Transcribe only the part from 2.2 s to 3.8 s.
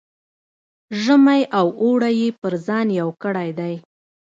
یې پر ځان یو کړی دی.